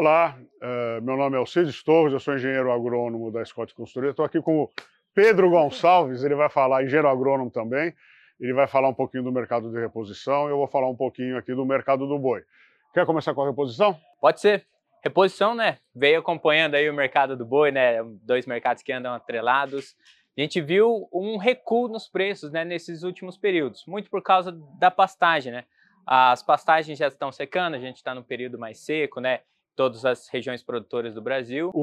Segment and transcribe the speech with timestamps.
[0.00, 4.12] Olá, uh, meu nome é Alcides Torres, eu sou engenheiro agrônomo da Scott Consultoria.
[4.12, 4.70] Estou aqui com o
[5.14, 7.94] Pedro Gonçalves, ele vai falar, engenheiro agrônomo também,
[8.40, 11.36] ele vai falar um pouquinho do mercado de reposição e eu vou falar um pouquinho
[11.36, 12.42] aqui do mercado do boi.
[12.94, 13.94] Quer começar com a reposição?
[14.18, 14.64] Pode ser.
[15.04, 15.76] Reposição, né?
[15.94, 18.02] Veio acompanhando aí o mercado do boi, né?
[18.22, 19.94] Dois mercados que andam atrelados.
[20.34, 24.90] A gente viu um recuo nos preços, né, nesses últimos períodos, muito por causa da
[24.90, 25.64] pastagem, né?
[26.06, 29.40] As pastagens já estão secando, a gente está no período mais seco, né?
[29.80, 31.70] Todas as regiões produtoras do Brasil.
[31.72, 31.80] O,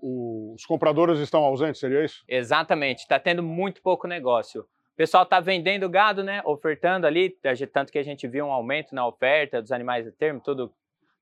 [0.00, 2.24] o, os compradores estão ausentes, seria isso?
[2.26, 4.62] Exatamente, está tendo muito pouco negócio.
[4.62, 7.36] O pessoal está vendendo gado, né, ofertando ali,
[7.70, 10.72] tanto que a gente viu um aumento na oferta dos animais de termo, tudo,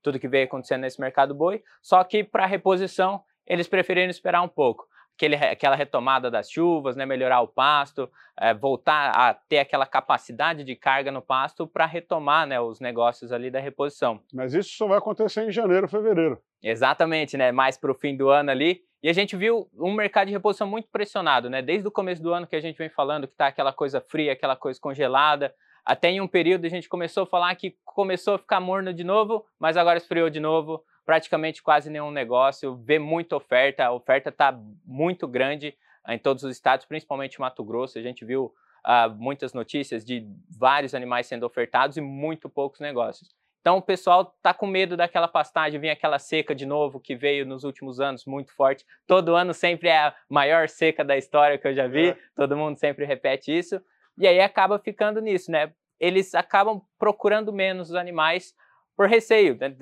[0.01, 4.47] tudo que veio acontecendo nesse mercado boi, só que para reposição eles preferiram esperar um
[4.47, 8.09] pouco aquele, aquela retomada das chuvas, né, melhorar o pasto,
[8.39, 13.31] é, voltar a ter aquela capacidade de carga no pasto para retomar né, os negócios
[13.31, 14.19] ali da reposição.
[14.33, 16.41] Mas isso só vai acontecer em janeiro, fevereiro.
[16.61, 17.51] Exatamente, né?
[17.51, 18.81] Mais para o fim do ano ali.
[19.01, 21.61] E a gente viu um mercado de reposição muito pressionado, né?
[21.61, 24.31] Desde o começo do ano que a gente vem falando que está aquela coisa fria,
[24.31, 25.53] aquela coisa congelada.
[25.85, 29.03] Até em um período a gente começou a falar que começou a ficar morno de
[29.03, 34.29] novo, mas agora esfriou de novo praticamente quase nenhum negócio, vê muita oferta, a oferta
[34.29, 35.75] está muito grande
[36.07, 37.97] em todos os estados, principalmente Mato Grosso.
[37.97, 38.53] A gente viu
[38.85, 43.29] uh, muitas notícias de vários animais sendo ofertados e muito poucos negócios.
[43.61, 47.45] Então o pessoal está com medo daquela pastagem, vir aquela seca de novo que veio
[47.45, 48.85] nos últimos anos muito forte.
[49.07, 52.17] Todo ano sempre é a maior seca da história que eu já vi, é.
[52.35, 53.81] todo mundo sempre repete isso.
[54.17, 55.71] E aí acaba ficando nisso, né?
[55.97, 58.53] Eles acabam procurando menos os animais
[58.95, 59.75] por receio, né?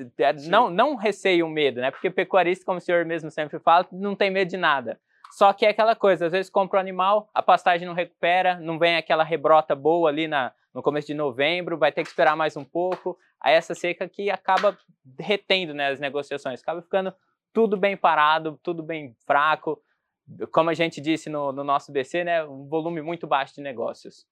[0.47, 1.91] não, não receio, medo, né?
[1.91, 4.99] Porque pecuarista, como o senhor mesmo sempre fala, não tem medo de nada.
[5.31, 8.59] Só que é aquela coisa, às vezes compra o um animal, a pastagem não recupera,
[8.59, 12.35] não vem aquela rebrota boa ali na, no começo de novembro, vai ter que esperar
[12.35, 13.17] mais um pouco.
[13.39, 14.77] Aí essa seca que acaba
[15.19, 17.13] retendo né, as negociações, acaba ficando
[17.53, 19.81] tudo bem parado, tudo bem fraco.
[20.51, 24.25] Como a gente disse no, no nosso BC, né, um volume muito baixo de negócios.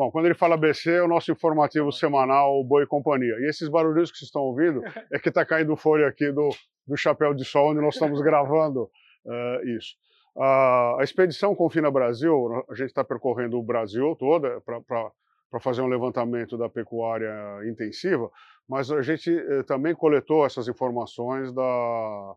[0.00, 3.36] Bom, quando ele fala BC, é o nosso informativo semanal Boi e Companhia.
[3.40, 6.48] E esses barulhos que vocês estão ouvindo é que está caindo folha aqui do,
[6.86, 8.84] do chapéu de sol, onde nós estamos gravando
[9.26, 9.96] uh, isso.
[10.34, 15.82] Uh, a expedição Confina Brasil, a gente está percorrendo o Brasil todo é, para fazer
[15.82, 17.34] um levantamento da pecuária
[17.70, 18.30] intensiva,
[18.66, 22.34] mas a gente eh, também coletou essas informações da,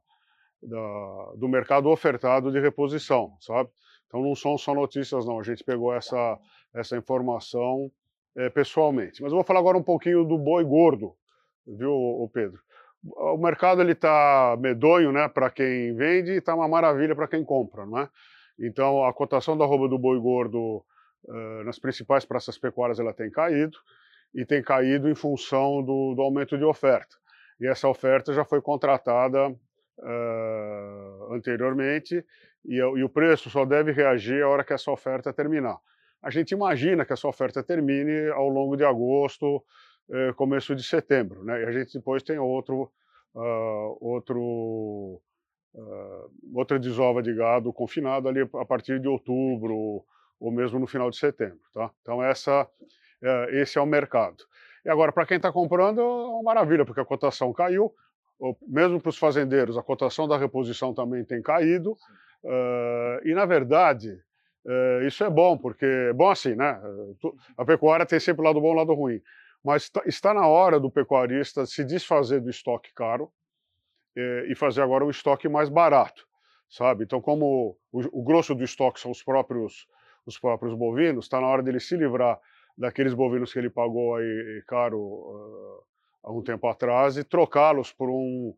[0.63, 3.69] da, do mercado ofertado de reposição, sabe?
[4.13, 5.39] Então não são só notícias, não.
[5.39, 6.39] A gente pegou essa
[6.71, 7.91] essa informação
[8.37, 9.23] é, pessoalmente.
[9.23, 11.15] Mas eu vou falar agora um pouquinho do boi gordo,
[11.65, 12.59] viu, Pedro?
[13.03, 17.43] O mercado ele está medonho, né, para quem vende e está uma maravilha para quem
[17.43, 18.09] compra, não é?
[18.59, 20.85] Então a cotação da roupa do boi gordo
[21.25, 23.77] uh, nas principais praças pecuárias ela tem caído
[24.33, 27.15] e tem caído em função do, do aumento de oferta.
[27.59, 32.23] E essa oferta já foi contratada uh, anteriormente
[32.65, 35.77] e, e, o preço só deve reagir a hora que essa oferta terminar
[36.23, 39.61] a gente imagina que essa oferta termine ao longo de agosto,
[40.09, 41.61] eh, começo de setembro, né?
[41.61, 42.89] E a gente depois tem outro,
[43.35, 45.21] uh, outro,
[45.73, 50.05] uh, outra desova de gado confinado ali a partir de outubro
[50.39, 51.91] ou mesmo no final de setembro, tá?
[52.01, 54.45] Então essa, uh, esse é o mercado.
[54.85, 57.93] E agora para quem está comprando é uma maravilha porque a cotação caiu,
[58.65, 61.97] mesmo para os fazendeiros a cotação da reposição também tem caído
[63.23, 64.19] e na verdade
[64.65, 66.79] é, isso é bom, porque é bom assim, né?
[67.57, 69.21] A pecuária tem sempre o lado bom e o lado ruim.
[69.63, 73.31] Mas tá, está na hora do pecuarista se desfazer do estoque caro
[74.15, 76.25] é, e fazer agora um estoque mais barato,
[76.69, 77.03] sabe?
[77.03, 79.87] Então, como o, o grosso do estoque são os próprios,
[80.25, 82.39] os próprios bovinos, está na hora dele se livrar
[82.77, 85.83] daqueles bovinos que ele pagou aí caro uh,
[86.23, 88.53] há um tempo atrás e trocá-los por um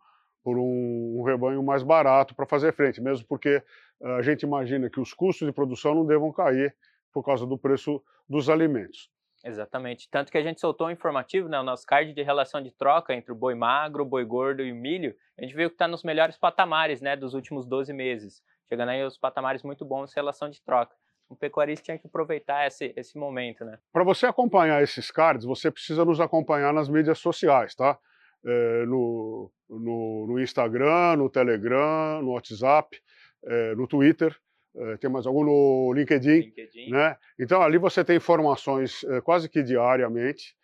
[1.36, 3.62] rebanho mais barato para fazer frente, mesmo porque
[4.02, 6.76] a gente imagina que os custos de produção não devam cair
[7.14, 9.10] por causa do preço dos alimentos.
[9.44, 10.10] Exatamente.
[10.10, 13.14] Tanto que a gente soltou um informativo, né, o nosso card de relação de troca
[13.14, 15.16] entre o boi magro, o boi gordo e o milho.
[15.38, 19.04] A gente viu que está nos melhores patamares né, dos últimos 12 meses, chegando aí
[19.04, 20.96] aos patamares muito bons em relação de troca.
[21.30, 23.64] O pecuarista tinha que aproveitar esse, esse momento.
[23.64, 23.78] Né?
[23.94, 28.00] Para você acompanhar esses cards, você precisa nos acompanhar nas mídias sociais, tá?
[28.48, 32.96] É, no, no, no Instagram, no Telegram, no WhatsApp
[33.44, 34.36] é, no Twitter,
[34.76, 37.18] é, tem mais algum no LinkedIn, LinkedIn, né?
[37.40, 40.56] Então ali você tem informações quase que diariamente,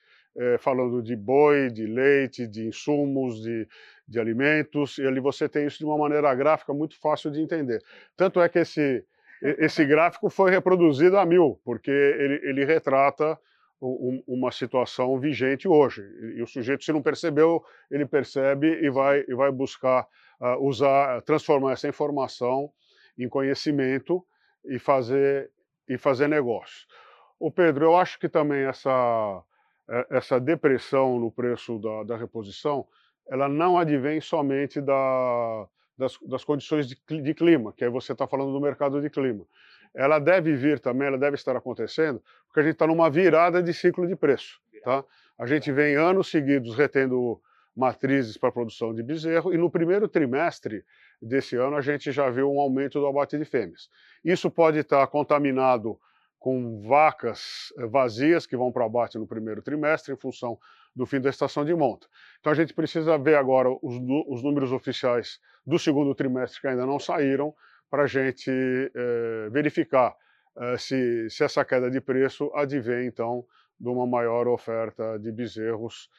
[0.60, 3.68] falando de boi, de leite, de insumos, de,
[4.07, 7.81] de alimentos, e ali você tem isso de uma maneira gráfica muito fácil de entender.
[8.16, 9.04] Tanto é que esse,
[9.42, 13.38] esse gráfico foi reproduzido a mil, porque ele, ele retrata
[13.81, 16.01] um, uma situação vigente hoje.
[16.01, 20.07] E, e, o sujeito, se não percebeu, ele percebe e vai, e vai buscar
[20.39, 22.72] uh, usar, transformar essa informação
[23.18, 24.25] em conhecimento
[24.66, 25.51] e fazer,
[25.88, 26.88] e fazer negócio.
[27.39, 29.44] O Pedro, eu acho que também essa,
[29.89, 32.88] é, essa depressão no preço da, da reposição,
[33.28, 35.68] ela não advém somente da,
[36.01, 39.45] das, das condições de, de, clima, que aí você está falando do mercado de clima.
[39.94, 43.71] Ela deve vir também, ela deve estar acontecendo, porque a gente está numa virada de
[43.71, 44.59] ciclo de preço.
[44.83, 45.03] Tá?
[45.38, 47.39] A gente vem anos seguidos retendo
[47.75, 50.83] matrizes para a produção de bezerro, e no primeiro trimestre
[51.21, 53.88] desse ano a gente já viu um aumento do abate de fêmeas.
[54.25, 56.00] Isso pode estar contaminado
[56.39, 60.57] com vacas eh, vazias que vão para abate no primeiro trimestre, em função
[60.95, 62.07] do fim da estação de monta.
[62.39, 63.95] Então a gente precisa ver agora os,
[64.27, 67.53] os números oficiais do segundo trimestre que ainda não saíram,
[67.89, 70.15] para a gente eh, verificar
[70.57, 73.45] eh, se, se essa queda de preço advém, então,
[73.79, 76.09] de uma maior oferta de bezerros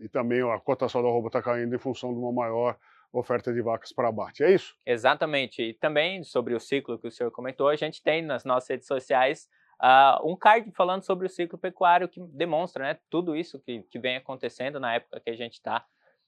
[0.00, 2.76] e também a cotação da roupa está caindo em função de uma maior
[3.12, 4.42] oferta de vacas para abate.
[4.42, 4.74] É isso?
[4.84, 5.62] Exatamente.
[5.62, 8.86] E também sobre o ciclo que o senhor comentou, a gente tem nas nossas redes
[8.86, 9.48] sociais
[9.80, 13.98] uh, um card falando sobre o ciclo pecuário que demonstra né, tudo isso que, que
[13.98, 15.84] vem acontecendo na época que a gente está.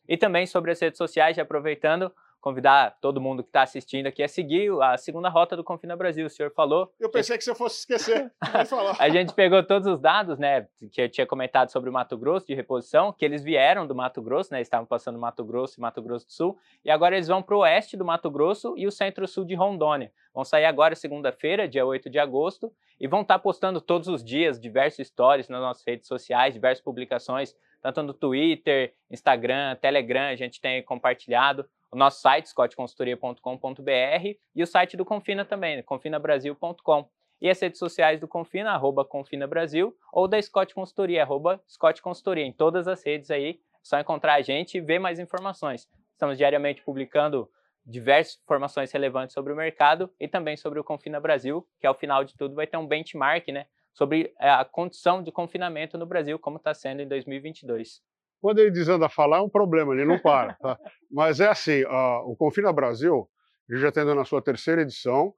[0.09, 2.13] E também sobre as redes sociais, aproveitando,
[2.47, 6.27] convidar todo mundo que está assistindo aqui a seguir a segunda rota do Confina Brasil.
[6.27, 6.93] O senhor falou.
[7.01, 8.31] Eu pensei que, você fosse esquecer
[8.63, 8.97] de falar.
[9.01, 12.47] a gente pegou todos os dados, né, que eu tinha comentado sobre o Mato Grosso
[12.47, 16.01] de reposição, que eles vieram do Mato Grosso, né, estavam passando Mato Grosso e Mato
[16.01, 18.93] Grosso do Sul, e agora eles vão para o oeste do Mato Grosso e o
[18.93, 20.13] centro-sul de Rondônia.
[20.33, 24.23] Vão sair agora segunda-feira, dia 8 de agosto, e vão estar tá postando todos os
[24.23, 30.37] dias diversos stories nas nossas redes sociais, diversas publicações, tanto no Twitter, Instagram, Telegram, a
[30.37, 37.09] gente tem compartilhado o nosso site, scottconsultoria.com.br, e o site do Confina também, confinabrasil.com.
[37.41, 42.01] E as redes sociais do Confina, arroba Confina Brasil, ou da Scott Consultoria, arroba Scott
[42.01, 42.45] Consultoria.
[42.45, 45.87] Em todas as redes aí, é só encontrar a gente e ver mais informações.
[46.13, 47.49] Estamos diariamente publicando
[47.85, 52.25] diversas informações relevantes sobre o mercado e também sobre o Confina Brasil, que ao final
[52.25, 56.39] de tudo vai ter um benchmark, né, sobre eh, a condição de confinamento no Brasil,
[56.39, 58.03] como está sendo em 2022.
[58.43, 60.53] Quando ele desanda a falar, é um problema, ele não para.
[60.55, 60.79] Tá?
[61.11, 63.27] Mas é assim, uh, o Confina Brasil,
[63.67, 65.33] ele já está na sua terceira edição,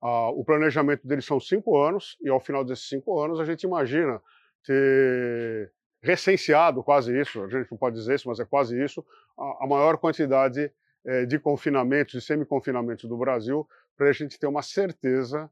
[0.00, 3.64] uh, o planejamento dele são cinco anos, e ao final desses cinco anos a gente
[3.64, 4.22] imagina
[4.64, 9.04] ter recenseado quase isso, a gente não pode dizer isso, mas é quase isso,
[9.36, 10.70] a, a maior quantidade
[11.04, 15.50] eh, de confinamentos e semi-confinamentos do Brasil, para a gente ter uma certeza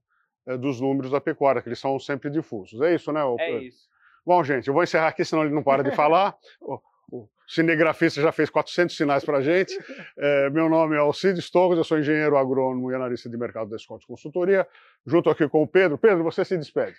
[0.58, 2.80] dos números da pecuária, que eles são sempre difusos.
[2.80, 3.20] É isso, né?
[3.38, 3.88] É isso.
[4.24, 6.34] Bom, gente, eu vou encerrar aqui, senão ele não para de falar.
[6.60, 9.76] o cinegrafista já fez 400 sinais para a gente.
[10.16, 13.78] É, meu nome é Alcides Torres, eu sou engenheiro agrônomo e analista de mercado da
[13.78, 14.66] Scott Consultoria,
[15.06, 15.98] junto aqui com o Pedro.
[15.98, 16.96] Pedro, você se despede.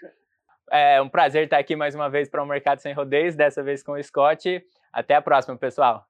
[0.71, 3.61] É um prazer estar aqui mais uma vez para o um Mercado Sem Rodeios, dessa
[3.61, 4.63] vez com o Scott.
[4.91, 6.05] Até a próxima, pessoal.